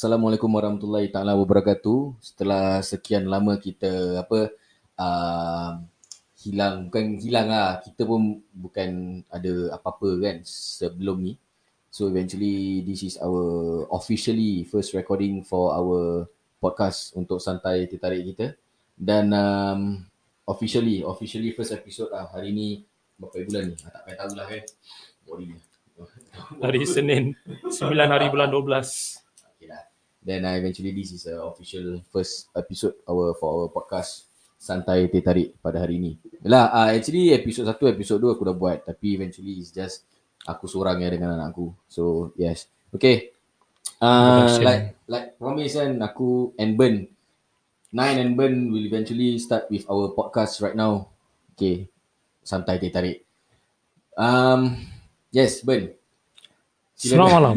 Assalamualaikum 0.00 0.48
warahmatullahi 0.48 1.12
taala 1.12 1.36
wabarakatuh. 1.36 2.16
Setelah 2.24 2.80
sekian 2.80 3.28
lama 3.28 3.60
kita 3.60 4.24
apa 4.24 4.48
uh, 4.96 5.76
hilang 6.40 6.88
bukan 6.88 7.20
hilang 7.20 7.52
lah. 7.52 7.84
Kita 7.84 8.08
pun 8.08 8.40
bukan 8.48 9.20
ada 9.28 9.76
apa-apa 9.76 10.08
kan 10.24 10.40
sebelum 10.40 11.20
ni. 11.20 11.36
So 11.92 12.08
eventually 12.08 12.80
this 12.80 13.04
is 13.04 13.20
our 13.20 13.44
officially 13.92 14.64
first 14.64 14.96
recording 14.96 15.44
for 15.44 15.76
our 15.76 16.24
podcast 16.64 17.12
untuk 17.12 17.36
santai 17.36 17.84
tertarik 17.84 18.32
kita. 18.32 18.56
Dan 18.96 19.36
um, 19.36 20.00
officially 20.48 21.04
officially 21.04 21.52
first 21.52 21.76
episode 21.76 22.08
lah 22.08 22.24
hari 22.32 22.56
ni 22.56 22.88
berapa 23.20 23.36
bulan 23.44 23.62
ni? 23.68 23.76
Ah, 23.84 24.00
tak 24.00 24.02
payah 24.08 24.16
tahu 24.16 24.32
lah 24.32 24.46
kan. 24.48 24.64
Body 25.28 25.44
ni. 25.44 25.56
Hari 26.56 26.88
Senin 26.88 27.36
9 27.68 27.84
hari 27.84 28.32
bulan 28.32 28.48
12 28.48 28.64
Okay 28.64 28.64
lah. 28.64 29.28
Then 30.20 30.44
uh, 30.44 30.52
eventually 30.52 30.92
this 30.92 31.16
is 31.16 31.24
a 31.26 31.40
official 31.40 32.04
first 32.12 32.52
episode 32.52 33.00
our 33.08 33.32
for 33.40 33.48
our 33.48 33.66
podcast 33.72 34.28
Santai 34.60 35.08
Teh 35.08 35.24
Tarik 35.24 35.56
pada 35.64 35.80
hari 35.80 35.96
ini. 35.96 36.12
Yalah, 36.44 36.66
uh, 36.68 36.88
actually 36.92 37.32
episode 37.32 37.72
1, 37.72 37.96
episode 37.96 38.20
2 38.20 38.36
aku 38.36 38.44
dah 38.44 38.56
buat 38.56 38.78
tapi 38.84 39.16
eventually 39.16 39.56
it's 39.56 39.72
just 39.72 40.04
aku 40.44 40.68
seorang 40.68 41.00
ya 41.00 41.08
dengan 41.08 41.40
anak 41.40 41.56
aku. 41.56 41.72
So 41.88 42.32
yes. 42.36 42.68
Okay. 42.92 43.32
Uh, 44.00 44.48
like 44.64 44.96
like 45.08 45.36
promise 45.36 45.76
kan 45.76 46.00
aku 46.00 46.52
and 46.60 46.76
Ben 46.76 47.08
Nine 47.90 48.22
and 48.22 48.38
Ben 48.38 48.70
will 48.70 48.86
eventually 48.86 49.34
start 49.42 49.66
with 49.66 49.82
our 49.90 50.14
podcast 50.14 50.62
right 50.62 50.78
now. 50.78 51.10
Okay. 51.58 51.90
Santai 52.46 52.78
Teh 52.78 52.94
Tarik. 52.94 53.26
Um, 54.14 54.78
yes, 55.34 55.66
Ben. 55.66 55.90
Selamat 57.00 57.32
malam. 57.40 57.56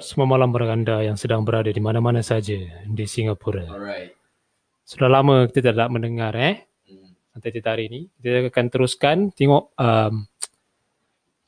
Semua 0.00 0.24
malam 0.24 0.48
bagi 0.56 0.72
anda 0.72 1.04
yang 1.04 1.12
sedang 1.20 1.44
berada 1.44 1.68
di 1.68 1.84
mana-mana 1.84 2.24
saja 2.24 2.56
di 2.88 3.04
Singapura. 3.04 3.68
Alright. 3.68 4.16
Sudah 4.88 5.12
lama 5.12 5.44
kita 5.52 5.68
tidak 5.68 5.92
mendengar 5.92 6.32
eh? 6.32 6.64
Hmm. 6.88 7.12
Santai 7.28 7.52
Tita 7.52 7.76
hari 7.76 7.92
ini 7.92 8.00
Kita 8.08 8.48
akan 8.48 8.66
teruskan 8.72 9.16
tengok 9.36 9.76
um, 9.76 10.24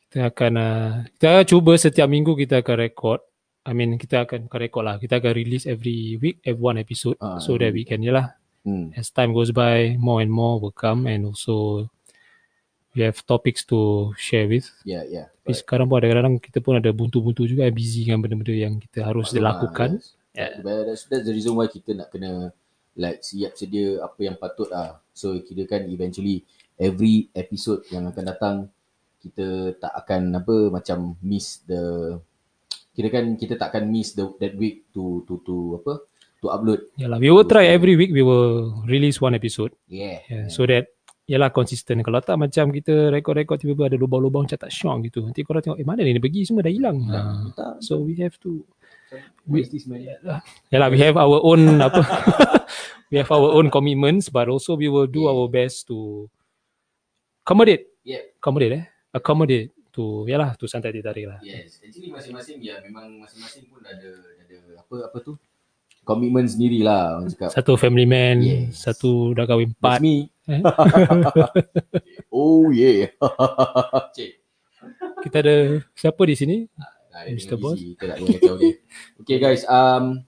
Kita 0.06 0.28
akan 0.28 0.52
uh, 0.61 0.91
Kita 1.16 1.48
cuba 1.48 1.72
setiap 1.80 2.06
minggu 2.06 2.36
kita 2.36 2.61
akan 2.61 2.77
record. 2.77 3.24
I 3.64 3.72
mean 3.72 3.96
kita 3.96 4.28
akan 4.28 4.52
record 4.52 4.84
lah. 4.84 4.96
Kita 5.00 5.17
akan 5.19 5.33
release 5.33 5.64
every 5.64 6.20
week 6.20 6.44
Every 6.44 6.61
one 6.61 6.77
episode. 6.77 7.17
Ah, 7.19 7.41
So 7.41 7.56
that 7.56 7.72
we 7.72 7.89
can 7.89 8.05
Yalah 8.05 8.36
Hmm. 8.62 8.94
as 8.94 9.11
time 9.11 9.34
goes 9.34 9.50
by 9.50 9.98
More 9.98 10.22
and 10.22 10.30
more 10.30 10.62
will 10.62 10.70
come 10.70 11.11
And 11.11 11.27
also 11.33 11.89
We 12.92 13.08
have 13.08 13.24
topics 13.24 13.64
to 13.72 14.12
share 14.20 14.44
with 14.44 14.68
Yeah, 14.84 15.04
yeah. 15.08 15.26
Tapi 15.42 15.56
sekarang 15.56 15.88
pun 15.88 15.96
ada 15.96 16.12
kadang-kadang 16.12 16.36
kita 16.44 16.58
pun 16.60 16.76
ada 16.76 16.92
buntu-buntu 16.92 17.48
juga 17.48 17.64
busy 17.72 18.04
dengan 18.04 18.20
benda-benda 18.20 18.52
yang 18.52 18.76
kita 18.78 19.02
harus 19.08 19.32
Maklum 19.32 19.40
lah, 19.40 19.52
dilakukan. 19.56 19.90
yes. 19.96 20.06
Yeah. 20.32 20.50
But 20.60 20.76
That's, 20.88 21.02
that's 21.08 21.24
the 21.24 21.34
reason 21.34 21.52
why 21.56 21.68
kita 21.72 21.96
nak 21.96 22.08
kena 22.12 22.52
like 22.96 23.24
siap 23.24 23.56
sedia 23.56 24.00
apa 24.04 24.20
yang 24.20 24.36
patut 24.36 24.68
lah. 24.68 25.00
So 25.16 25.40
kira 25.40 25.64
kan 25.64 25.88
eventually 25.88 26.44
every 26.76 27.32
episode 27.32 27.84
yang 27.88 28.08
akan 28.08 28.24
datang 28.28 28.56
kita 29.24 29.77
tak 29.80 29.92
akan 29.92 30.36
apa 30.36 30.54
macam 30.68 31.14
miss 31.24 31.62
the 31.64 32.16
kira 32.92 33.08
kan 33.08 33.40
kita 33.40 33.56
tak 33.56 33.72
akan 33.72 33.88
miss 33.88 34.12
the 34.12 34.28
that 34.36 34.52
week 34.60 34.84
to 34.92 35.24
to 35.24 35.40
to 35.48 35.80
apa 35.80 36.04
to 36.44 36.52
upload. 36.52 36.80
Yalah, 37.00 37.16
we 37.16 37.32
will 37.32 37.48
try 37.48 37.72
every 37.72 37.96
week 37.96 38.12
we 38.12 38.20
will 38.20 38.84
release 38.84 39.16
one 39.16 39.32
episode. 39.32 39.72
Yeah. 39.88 40.20
Yeah, 40.28 40.52
so 40.52 40.68
that 40.68 40.92
yalah 41.26 41.50
konsisten. 41.54 42.02
Kalau 42.02 42.18
tak 42.18 42.36
macam 42.36 42.70
kita 42.74 43.10
rekod-rekod 43.14 43.56
tiba-tiba 43.62 43.86
ada 43.88 43.96
lubang-lubang 43.98 44.44
macam 44.44 44.58
tak 44.58 44.72
syok 44.74 44.96
gitu. 45.06 45.20
Nanti 45.22 45.40
korang 45.46 45.62
tengok 45.62 45.78
eh 45.78 45.86
mana 45.86 46.02
ni 46.02 46.14
dia 46.16 46.22
pergi 46.22 46.42
semua 46.46 46.66
dah 46.66 46.72
hilang. 46.72 46.98
Ha, 47.08 47.18
tak. 47.55 47.72
So 47.80 48.02
we 48.02 48.18
have 48.18 48.36
to 48.42 48.66
man? 49.86 50.00
Yalah 50.72 50.88
we 50.88 50.98
have 51.00 51.16
our 51.20 51.38
own 51.44 51.78
apa 51.86 52.00
we 53.12 53.20
have 53.20 53.30
our 53.30 53.52
own 53.55 53.68
commitments 53.68 54.32
but 54.32 54.48
also 54.48 54.74
we 54.74 54.88
will 54.88 55.06
do 55.08 55.28
Yeah. 55.28 55.32
our 55.36 55.46
best 55.52 55.86
to 55.92 56.27
accommodate 57.44 57.86
Yeah. 58.02 58.24
accommodate 58.40 58.72
eh 58.82 58.84
accommodate 59.14 59.70
to 59.92 60.24
yalah 60.24 60.56
to 60.56 60.64
santai 60.64 60.90
ditarik 60.96 61.28
lah. 61.28 61.38
Yes, 61.44 61.78
actually 61.84 62.08
masing-masing 62.08 62.64
ya 62.64 62.80
memang 62.80 63.20
masing-masing 63.20 63.68
pun 63.68 63.84
ada 63.84 64.11
ada 64.40 64.58
apa 64.80 64.96
apa 65.12 65.16
tu 65.20 65.36
komitmen 66.02 66.46
sendiri 66.46 66.83
lah 66.83 67.18
orang 67.18 67.30
cakap. 67.30 67.51
Satu 67.55 67.79
family 67.79 68.07
man, 68.07 68.42
Yes. 68.42 68.83
satu 68.83 69.33
dah 69.35 69.46
kahwin 69.46 69.70
empat. 69.74 69.98
That's 69.98 70.05
me. 70.05 70.17
Eh? 70.51 70.61
oh 72.35 72.70
yeah. 72.74 73.11
Cik. 74.17 74.33
Kita 75.23 75.36
ada 75.39 75.79
siapa 75.95 76.23
di 76.27 76.35
sini? 76.35 76.57
Ah, 77.14 77.23
Mr. 77.30 77.55
Boss. 77.55 77.79
Kita 77.79 78.11
tak 78.11 78.17
boleh 78.18 78.35
kacau 78.41 78.55
dia. 78.58 78.74
Okay 79.23 79.39
guys, 79.39 79.62
um, 79.70 80.18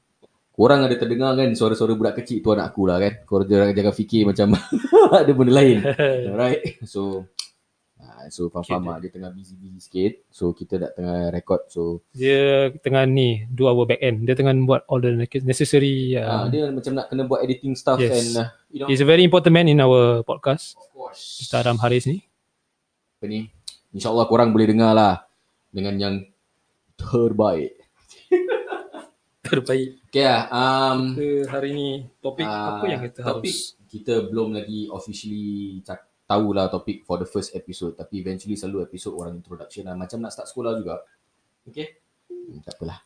korang 0.55 0.87
ada 0.87 0.95
terdengar 0.95 1.35
kan 1.35 1.51
suara-suara 1.59 1.99
budak 1.99 2.23
kecil 2.23 2.39
tu 2.39 2.55
anak 2.55 2.71
aku 2.71 2.87
lah 2.87 3.03
kan. 3.03 3.27
Korang 3.27 3.51
jangan, 3.51 3.75
jangan 3.75 3.95
fikir 3.99 4.23
macam 4.31 4.55
ada 5.27 5.33
benda 5.35 5.53
lain. 5.59 5.83
Alright. 6.31 6.79
So, 6.87 7.27
so 8.29 8.47
faham-faham 8.47 8.85
lah. 8.87 8.97
Dia 8.99 9.11
tengah 9.11 9.29
busy-busy 9.29 9.81
sikit. 9.81 10.13
So, 10.29 10.53
kita 10.53 10.79
dah 10.79 10.91
tengah 10.93 11.29
record. 11.29 11.67
So, 11.69 12.01
Dia 12.11 12.69
tengah 12.79 13.05
ni 13.05 13.45
do 13.49 13.67
our 13.67 13.83
back 13.83 13.99
end. 13.99 14.25
Dia 14.25 14.33
tengah 14.33 14.53
buat 14.63 14.85
all 14.87 15.01
the 15.01 15.13
necessary. 15.43 16.15
uh, 16.15 16.45
Uh, 16.45 16.47
dia 16.49 16.69
macam 16.69 16.93
nak 16.95 17.07
kena 17.09 17.23
buat 17.25 17.41
editing 17.41 17.75
stuff 17.75 17.99
Yes. 17.99 18.13
and 18.15 18.31
uh, 18.39 18.49
you 18.69 18.81
know. 18.81 18.89
he's 18.89 19.01
a 19.01 19.09
very 19.09 19.23
important 19.23 19.53
man 19.53 19.67
in 19.67 19.79
our 19.79 20.23
podcast. 20.23 20.77
Of 20.77 20.89
course. 20.91 21.43
Mr. 21.43 21.61
Adam 21.61 21.77
Haris 21.79 22.05
ni. 22.05 22.23
Apa 23.17 23.27
ni? 23.27 23.49
InsyaAllah 23.91 24.27
korang 24.27 24.51
boleh 24.51 24.67
dengar 24.67 24.93
lah. 24.93 25.25
Dengan 25.69 25.95
yang 25.97 26.15
terbaik. 26.95 27.75
Terbaik. 29.45 30.01
Okay 30.09 30.25
lah. 30.25 30.49
Um, 30.49 31.13
Kita 31.15 31.53
hari 31.53 31.71
ni 31.71 31.89
topik 32.19 32.49
Ah, 32.49 32.81
apa 32.81 32.85
yang 32.89 33.01
kita 33.05 33.21
topik 33.21 33.53
harus 33.53 33.77
kita 33.87 34.15
belum 34.27 34.57
lagi 34.57 34.89
officially 34.89 35.85
cak, 35.85 36.01
tahulah 36.25 36.73
topik 36.73 37.05
for 37.05 37.21
the 37.21 37.29
first 37.29 37.53
episode. 37.53 37.97
Tapi 37.97 38.21
eventually 38.25 38.57
selalu 38.57 38.89
episode 38.89 39.15
orang 39.17 39.39
introduction 39.39 39.89
lah. 39.89 39.97
Macam 39.97 40.21
nak 40.21 40.33
start 40.33 40.49
sekolah 40.49 40.73
juga. 40.77 41.05
Okay? 41.69 42.01
Hmm, 42.29 42.61
tak 42.65 42.81
apalah. 42.81 42.99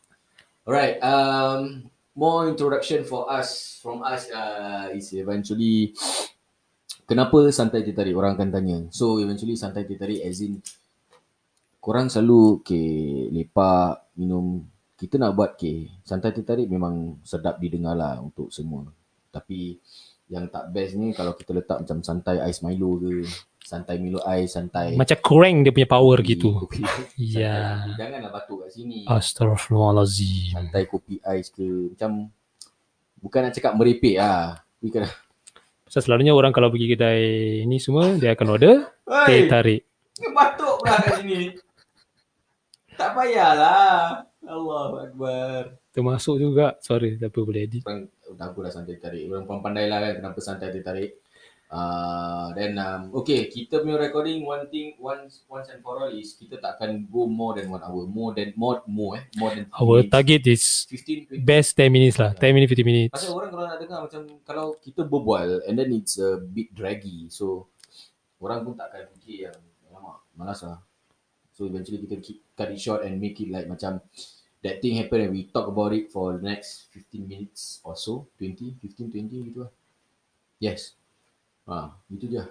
Alright 0.69 1.01
um 1.01 1.89
more 2.13 2.45
introduction 2.51 3.01
for 3.07 3.25
us 3.31 3.79
from 3.81 4.03
us 4.03 4.27
uh, 4.29 4.91
is 4.93 5.09
eventually 5.15 5.95
kenapa 7.09 7.49
santai 7.49 7.81
tertarik 7.81 8.13
orang 8.13 8.37
akan 8.37 8.49
tanya. 8.51 8.77
So 8.93 9.17
eventually 9.17 9.55
santai 9.57 9.87
tertarik 9.87 10.21
as 10.21 10.43
in 10.43 10.61
korang 11.79 12.11
selalu 12.11 12.61
okay, 12.61 13.31
lepak 13.33 14.13
minum. 14.19 14.67
Kita 14.99 15.15
nak 15.15 15.31
buat 15.31 15.55
okay, 15.55 15.87
santai 16.03 16.35
tertarik 16.35 16.67
memang 16.67 17.23
sedap 17.23 17.55
didengar 17.55 17.95
lah 17.95 18.19
untuk 18.19 18.51
semua 18.51 18.98
tapi 19.39 19.79
yang 20.27 20.45
tak 20.45 20.69
best 20.69 20.93
ni 20.93 21.09
kalau 21.09 21.33
kita 21.33 21.51
letak 21.53 21.81
macam 21.81 21.99
santai 21.99 22.37
ais 22.37 22.59
Milo 22.59 22.99
ke 22.99 23.25
santai 23.59 23.97
Milo 23.97 24.21
ais 24.21 24.45
santai 24.47 24.93
macam 24.93 25.17
kurang 25.19 25.61
dia 25.61 25.71
punya 25.71 25.87
power 25.87 26.19
kopi- 26.19 26.29
gitu. 26.29 26.49
kopi. 26.55 26.81
Ya. 27.17 27.81
Santai- 27.81 27.97
janganlah 27.97 28.31
batuk 28.31 28.57
kat 28.61 28.69
sini 28.71 28.99
Astaghfirullahalazim. 29.03 30.53
santai 30.53 30.83
kopi 30.85 31.17
ais 31.23 31.47
ke 31.47 31.65
macam 31.91 32.29
bukan 33.17 33.39
nak 33.41 33.53
cakap 33.53 33.73
merepek 33.73 34.15
lah 34.15 34.59
tapi 34.59 34.89
kena 34.89 35.09
Pasal 35.81 36.05
selalunya 36.05 36.31
orang 36.31 36.53
kalau 36.53 36.69
pergi 36.69 36.87
kedai 36.87 37.21
ni 37.65 37.81
semua 37.81 38.13
dia 38.13 38.31
akan 38.31 38.47
order 38.51 38.85
teh 39.25 39.49
tarik. 39.49 39.81
batuk 40.29 40.77
pula 40.77 40.95
kat 40.99 41.17
sini 41.17 41.41
tak 42.93 43.11
payahlah 43.11 44.21
Allah 44.43 44.85
Akbar 45.01 45.78
Termasuk 45.89 46.37
juga 46.37 46.77
sorry 46.85 47.17
tapi 47.17 47.37
boleh 47.41 47.65
edit. 47.65 47.83
aku 48.37 48.57
dah 48.61 48.71
santai 48.71 49.01
tarik. 49.01 49.25
Orang 49.29 49.49
pun 49.49 49.59
pandai 49.65 49.89
lah 49.89 49.99
kan 49.99 50.21
kenapa 50.21 50.39
santai 50.39 50.69
tarik. 50.85 51.17
Uh, 51.69 52.49
then 52.57 52.73
um, 52.81 53.13
okay 53.13 53.45
kita 53.45 53.85
punya 53.85 54.01
recording 54.01 54.41
one 54.41 54.65
thing 54.73 54.97
once 54.97 55.45
once 55.45 55.69
and 55.69 55.85
for 55.85 56.01
all 56.01 56.09
is 56.09 56.33
kita 56.33 56.57
tak 56.57 56.81
akan 56.81 57.05
go 57.13 57.29
more 57.29 57.53
than 57.53 57.69
one 57.69 57.77
hour 57.85 58.09
more 58.09 58.33
than 58.33 58.49
more 58.57 58.81
more 58.89 59.21
eh 59.21 59.29
more 59.37 59.53
than 59.53 59.69
Our 59.77 60.01
minutes. 60.01 60.09
target 60.09 60.41
is 60.49 60.63
15 60.89 61.37
20 61.37 61.45
best 61.45 61.77
10 61.77 61.93
minutes 61.93 62.17
lah. 62.17 62.33
10 62.33 62.57
minutes 62.57 62.73
50 62.73 62.89
minutes. 62.89 63.13
Pasal 63.13 63.37
orang 63.37 63.49
kalau 63.53 63.65
nak 63.69 63.77
dengar 63.77 63.99
macam 64.01 64.21
kalau 64.41 64.65
kita 64.81 65.05
berbual 65.05 65.61
and 65.69 65.77
then 65.77 65.93
it's 65.93 66.17
a 66.17 66.41
bit 66.41 66.73
draggy 66.73 67.29
so 67.29 67.69
orang 68.41 68.65
pun 68.65 68.73
tak 68.73 68.89
akan 68.89 69.05
fikir 69.13 69.53
yang 69.53 69.57
lama 69.93 70.25
malas 70.33 70.65
lah. 70.65 70.81
So 71.53 71.69
eventually 71.69 72.01
kita 72.01 72.17
keep, 72.17 72.49
cut 72.57 72.73
it 72.73 72.81
short 72.81 73.05
and 73.05 73.21
make 73.21 73.37
it 73.37 73.53
like 73.53 73.69
macam 73.69 74.01
that 74.63 74.81
thing 74.83 74.99
happen 74.99 75.21
and 75.21 75.31
we 75.31 75.47
talk 75.51 75.67
about 75.67 75.95
it 75.95 76.11
for 76.11 76.35
the 76.35 76.43
next 76.43 76.91
15 76.91 77.27
minutes 77.27 77.79
or 77.83 77.95
so 77.95 78.27
20 78.39 78.75
15 78.81 79.11
20 79.11 79.47
gitu 79.51 79.59
lah. 79.67 79.71
Yes. 80.59 80.99
Ha, 81.69 81.95
itu 82.11 82.27
je. 82.27 82.43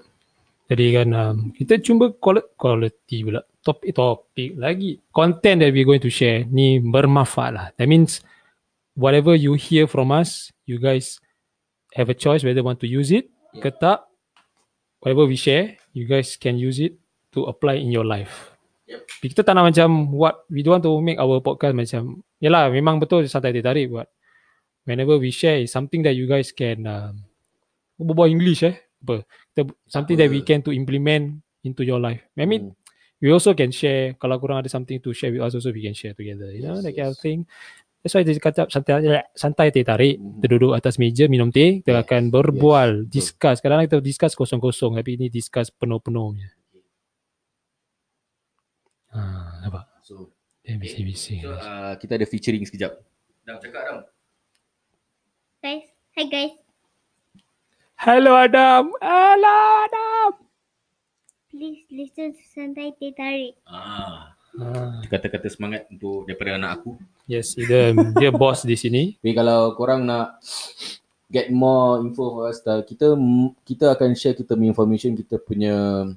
Jadi 0.68 0.84
kan 0.92 1.08
um, 1.16 1.36
kita 1.56 1.80
cuba 1.80 2.12
quali- 2.12 2.48
quality 2.56 3.24
pula. 3.24 3.40
Topik 3.64 3.92
topik 3.96 4.56
lagi. 4.60 5.00
Content 5.12 5.64
that 5.64 5.72
we 5.72 5.84
going 5.84 6.00
to 6.00 6.12
share 6.12 6.44
ni 6.48 6.80
bermanfaat 6.80 7.50
lah. 7.52 7.66
That 7.76 7.88
means 7.88 8.20
whatever 8.92 9.32
you 9.32 9.56
hear 9.56 9.88
from 9.88 10.12
us, 10.12 10.52
you 10.68 10.76
guys 10.76 11.20
have 11.96 12.12
a 12.12 12.16
choice 12.16 12.44
whether 12.44 12.60
want 12.60 12.80
to 12.84 12.88
use 12.88 13.08
it 13.08 13.32
ke 13.56 13.72
tak. 13.72 14.04
Whatever 15.00 15.24
we 15.24 15.38
share, 15.38 15.78
you 15.94 16.04
guys 16.04 16.36
can 16.36 16.60
use 16.60 16.82
it 16.82 16.98
to 17.32 17.48
apply 17.48 17.80
in 17.80 17.88
your 17.88 18.04
life. 18.04 18.57
Yep. 18.88 19.00
Kita 19.20 19.40
tak 19.44 19.52
nak 19.52 19.68
macam 19.68 19.88
what 20.16 20.48
we 20.48 20.64
don't 20.64 20.80
want 20.80 20.84
to 20.84 20.92
make 21.04 21.20
our 21.20 21.44
podcast 21.44 21.76
macam 21.76 22.24
yalah 22.40 22.72
memang 22.72 22.96
betul 22.96 23.28
santai 23.28 23.52
dia 23.52 23.60
tarik 23.60 23.92
buat 23.92 24.08
whenever 24.88 25.20
we 25.20 25.28
share 25.28 25.60
is 25.60 25.68
something 25.68 26.00
that 26.00 26.16
you 26.16 26.24
guys 26.24 26.48
can 26.48 26.88
um, 26.88 27.20
berbual 28.00 28.32
English 28.32 28.64
eh. 28.64 28.80
Apa? 29.04 29.22
Kita, 29.52 29.68
something 29.86 30.16
that 30.16 30.32
we 30.32 30.40
can 30.40 30.64
to 30.64 30.72
implement 30.72 31.38
into 31.62 31.84
your 31.84 32.00
life. 32.00 32.24
I 32.34 32.48
mean, 32.48 32.72
Hmm. 32.72 32.74
we 33.20 33.28
also 33.28 33.52
can 33.52 33.68
share 33.68 34.16
kalau 34.16 34.40
korang 34.40 34.64
ada 34.64 34.70
something 34.72 34.98
to 34.98 35.12
share 35.12 35.30
with 35.30 35.44
us 35.44 35.52
also 35.52 35.68
we 35.68 35.84
can 35.84 35.92
share 35.92 36.16
together. 36.16 36.48
You 36.50 36.64
know, 36.64 36.80
Yes, 36.80 36.84
that 36.88 36.94
kind 36.96 37.10
of 37.12 37.18
thing. 37.20 37.44
That's 37.98 38.14
why 38.14 38.22
dia 38.22 38.38
kata 38.38 38.70
santai 38.70 39.26
santai 39.34 39.68
teh 39.74 39.82
tarik, 39.84 40.16
Mhm. 40.16 40.38
kita 40.40 40.46
duduk 40.56 40.72
atas 40.72 40.96
meja 40.96 41.28
minum 41.28 41.50
teh, 41.52 41.82
kita 41.82 41.92
Yes, 41.92 42.02
akan 42.08 42.22
berbual, 42.32 42.90
yes, 43.04 43.10
discuss. 43.12 43.58
Kadang-kadang 43.60 44.00
kita 44.00 44.06
discuss 44.06 44.32
kosong-kosong 44.32 44.96
tapi 44.96 45.18
ini 45.18 45.26
discuss 45.28 45.68
penuh-penuh 45.68 46.24
punya. 46.32 46.48
Ha, 49.08 49.20
nampak? 49.62 49.84
So, 50.02 50.28
Dia 50.60 50.76
bising-bising. 50.76 51.40
so 51.40 51.50
uh, 51.50 51.96
kita 51.96 52.20
ada 52.20 52.26
featuring 52.28 52.60
sekejap. 52.62 52.92
Dah 53.42 53.56
cakap 53.56 53.82
dah. 53.82 54.00
Guys, 55.58 55.88
hi 56.12 56.24
guys. 56.28 56.52
Hello 57.96 58.36
Adam. 58.36 58.92
Hello 59.00 59.56
Adam. 59.82 60.30
Please 61.48 61.82
listen 61.90 62.36
to 62.36 62.42
Santai 62.46 62.92
Teh 62.94 63.12
Tarik. 63.12 63.56
Ah, 63.64 64.36
Ha, 64.58 65.06
kata-kata 65.06 65.46
semangat 65.46 65.86
untuk 65.86 66.26
daripada 66.26 66.58
anak 66.58 66.82
aku. 66.82 66.98
yes, 67.30 67.54
dia 67.54 67.94
dia 68.18 68.30
boss 68.32 68.66
di 68.66 68.74
sini. 68.74 69.14
Tapi 69.22 69.30
kalau 69.30 69.70
korang 69.72 70.02
nak 70.02 70.42
get 71.30 71.46
more 71.48 72.02
info 72.02 72.34
for 72.34 72.44
us, 72.50 72.58
kita 72.58 73.14
kita 73.62 73.94
akan 73.94 74.18
share 74.18 74.34
kita 74.34 74.58
punya 74.58 74.74
information, 74.74 75.14
kita 75.14 75.38
punya 75.38 76.08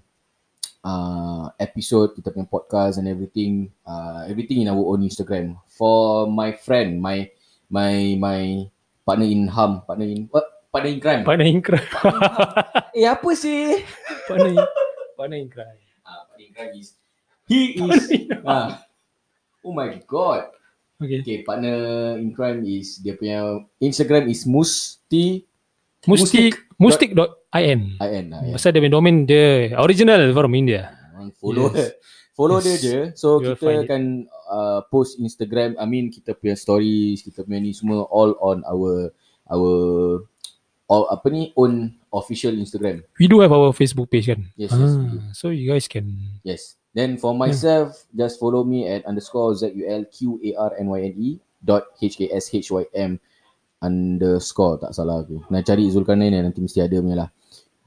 uh, 0.85 1.49
episode, 1.57 2.17
kita 2.17 2.33
punya 2.33 2.49
podcast 2.49 2.97
and 2.97 3.07
everything, 3.09 3.69
uh, 3.85 4.25
everything 4.27 4.65
in 4.65 4.69
our 4.69 4.81
own 4.81 5.05
Instagram. 5.05 5.57
For 5.69 6.27
my 6.27 6.53
friend, 6.57 7.01
my 7.01 7.29
my 7.69 8.17
my 8.17 8.41
partner 9.05 9.27
in 9.29 9.47
harm, 9.49 9.85
partner 9.85 10.05
in 10.05 10.27
what? 10.29 10.45
Partner 10.71 10.91
in 10.91 10.99
crime. 11.03 11.23
Partner 11.27 11.47
in 11.51 11.59
crime. 11.59 11.87
eh 12.95 13.03
apa 13.03 13.29
sih? 13.35 13.83
partner 14.23 14.55
in, 14.55 14.59
partner 15.19 15.37
in 15.39 15.49
crime. 15.51 15.79
Ah, 16.07 16.23
partner 16.31 16.45
in 16.47 16.53
crime 16.55 16.73
is 16.79 16.95
he 17.43 17.75
is 17.75 18.07
ah. 18.47 18.79
Oh 19.61 19.75
my 19.75 19.99
god. 20.07 20.49
Okay. 21.01 21.19
Okay, 21.25 21.37
partner 21.41 22.15
in 22.21 22.31
crime 22.31 22.63
is 22.63 23.01
dia 23.01 23.17
punya 23.17 23.67
Instagram 23.81 24.29
is 24.29 24.47
musti 24.47 25.43
Mustik 26.09 26.57
mustik.in. 26.81 27.79
in 28.01 28.25
lah 28.33 28.41
ya. 28.41 28.53
Pasal 28.57 28.73
dia 28.73 28.81
punya 28.81 28.93
domain 28.97 29.15
dia 29.29 29.77
original 29.77 30.33
from 30.33 30.53
India. 30.57 30.89
Orang 31.13 31.29
follow 31.37 31.69
Yes. 31.73 31.93
follow 32.37 32.57
dia 32.57 32.73
Yes. 32.73 32.81
je. 32.81 32.97
So 33.13 33.37
You 33.37 33.53
will 33.53 33.59
kita 33.59 33.85
akan 33.85 34.03
uh, 34.49 34.79
post 34.89 35.21
Instagram, 35.21 35.77
I 35.77 35.85
mean 35.85 36.09
kita 36.09 36.33
punya 36.33 36.57
stories, 36.57 37.21
kita 37.21 37.45
punya 37.45 37.61
ni 37.61 37.71
semua 37.77 38.09
all 38.09 38.33
on 38.41 38.65
our 38.65 39.13
our 39.45 39.73
all 40.89 41.05
apa 41.13 41.27
ni 41.29 41.53
own 41.53 41.93
official 42.09 42.57
Instagram. 42.57 43.05
We 43.21 43.29
do 43.29 43.39
have 43.45 43.53
our 43.53 43.69
Facebook 43.71 44.09
page 44.09 44.27
kan? 44.27 44.49
Yes, 44.57 44.73
yes, 44.73 44.97
we 44.97 45.05
do. 45.07 45.17
so 45.37 45.53
you 45.53 45.69
guys 45.69 45.85
can 45.85 46.17
Yes. 46.41 46.81
Then 46.91 47.15
for 47.15 47.31
myself, 47.31 48.03
just 48.11 48.35
follow 48.35 48.67
me 48.67 48.83
at 48.83 49.07
underscore 49.07 49.55
Z 49.55 49.71
U 49.71 49.87
L 49.87 50.03
Q 50.11 50.43
A 50.43 50.49
R 50.59 50.71
N 50.75 50.91
Y 50.91 50.99
N 51.07 51.15
E 51.15 51.29
dot 51.63 51.87
H 52.03 52.19
K 52.19 52.27
S 52.27 52.51
H 52.51 52.67
Y 52.67 52.83
M 52.91 53.15
underscore 53.81 54.77
tak 54.77 54.93
salah 54.93 55.25
aku. 55.25 55.41
Nak 55.49 55.65
cari 55.65 55.89
Zulkarnain 55.89 56.31
nanti 56.31 56.61
mesti 56.61 56.79
ada 56.79 56.97
punya 57.01 57.17
lah. 57.25 57.29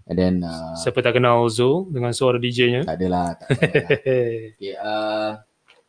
And 0.05 0.17
then 0.20 0.35
uh, 0.44 0.76
siapa 0.76 1.00
tak 1.00 1.17
kenal 1.17 1.49
Zul 1.49 1.88
dengan 1.88 2.12
suara 2.12 2.37
DJ-nya. 2.37 2.85
tak 2.85 3.00
adalah. 3.00 3.41
Tak 3.41 3.56
adalah. 3.56 3.88
okay, 4.52 4.75
uh, 4.76 5.31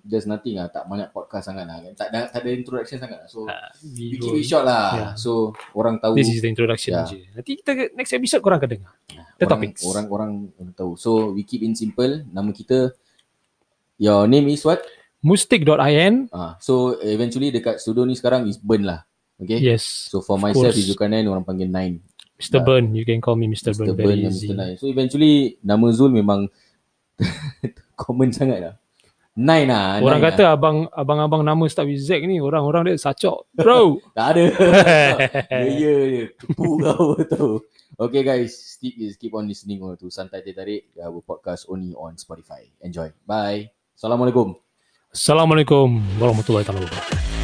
just 0.08 0.30
nothing 0.30 0.56
lah. 0.56 0.72
Tak 0.72 0.88
banyak 0.88 1.12
podcast 1.12 1.52
sangat 1.52 1.68
lah. 1.68 1.84
Tak 1.98 2.08
ada, 2.14 2.32
tak 2.32 2.40
ada 2.46 2.50
introduction 2.54 2.98
sangat 3.02 3.26
lah. 3.26 3.28
So, 3.28 3.44
we 3.84 4.16
keep 4.16 4.40
it 4.40 4.48
short 4.48 4.64
lah. 4.64 4.88
Yeah. 4.96 5.12
So, 5.20 5.52
orang 5.76 6.00
tahu. 6.00 6.16
This 6.16 6.32
is 6.32 6.40
the 6.40 6.48
introduction 6.48 6.96
Yeah. 6.96 7.10
je. 7.10 7.20
Nanti 7.34 7.52
kita 7.60 7.72
next 7.98 8.14
episode 8.16 8.40
korang 8.40 8.62
akan 8.64 8.70
dengar. 8.72 8.94
The 9.36 9.44
orang, 9.44 9.52
topics. 9.52 9.82
Orang, 9.84 10.06
orang 10.08 10.32
tahu. 10.78 10.96
So, 10.96 11.36
we 11.36 11.44
keep 11.44 11.66
in 11.66 11.76
simple. 11.76 12.24
Nama 12.32 12.50
kita, 12.56 12.96
your 14.00 14.30
name 14.32 14.48
is 14.48 14.64
what? 14.64 14.80
Mustik.in. 15.26 16.30
Ah, 16.32 16.56
so, 16.62 16.96
eventually 17.02 17.52
dekat 17.52 17.84
studio 17.84 18.08
ni 18.08 18.16
sekarang 18.16 18.48
is 18.48 18.62
burn 18.62 18.86
lah. 18.86 19.04
Okay? 19.42 19.60
Yes. 19.60 19.84
So, 20.12 20.24
for 20.24 20.40
myself 20.40 20.72
course. 20.72 20.80
is 20.80 20.88
Zulkarnain, 20.88 21.28
orang 21.28 21.44
panggil 21.44 21.68
Nine. 21.68 22.00
Mr. 22.36 22.60
Burn. 22.64 22.92
You 22.92 23.08
can 23.08 23.24
call 23.24 23.40
me 23.40 23.48
Mr. 23.48 23.72
Mr. 23.72 23.80
Burn. 23.80 23.88
Burn 23.96 24.08
Very 24.12 24.22
dan 24.24 24.32
easy. 24.32 24.52
Mr. 24.52 24.56
Nine. 24.56 24.76
So, 24.80 24.88
eventually, 24.88 25.60
nama 25.64 25.86
Zul 25.92 26.12
memang 26.12 26.48
common 28.02 28.32
sangat 28.32 28.60
lah. 28.60 28.76
Nine 29.36 29.68
lah. 29.68 30.00
Orang 30.00 30.24
nine 30.24 30.32
kata 30.32 30.44
lah. 30.48 30.56
abang 30.56 30.78
abang-abang 30.96 31.44
nama 31.44 31.64
start 31.68 31.92
with 31.92 32.00
Z 32.00 32.24
ni 32.24 32.40
orang-orang 32.40 32.88
dia 32.88 32.96
sacok. 32.96 33.52
Bro. 33.52 34.00
Tak 34.16 34.28
ada. 34.32 34.44
ya, 35.68 35.68
ya, 35.68 35.96
ya. 36.08 36.26
Tepu 36.40 36.80
kau 36.80 37.20
tu. 37.20 37.48
Okay 37.96 38.24
guys, 38.24 38.80
keep, 38.80 38.96
keep 39.20 39.32
on 39.36 39.48
listening 39.48 39.80
to 40.00 40.08
Santai 40.12 40.44
Teh 40.44 40.52
Tarik, 40.52 40.92
our 41.00 41.20
podcast 41.24 41.68
only 41.68 41.96
on 41.96 42.16
Spotify. 42.16 42.64
Enjoy. 42.84 43.12
Bye. 43.28 43.72
Assalamualaikum. 43.96 44.56
Assalamualaikum 45.12 46.00
warahmatullahi 46.20 46.68
wabarakatuh. 46.68 47.35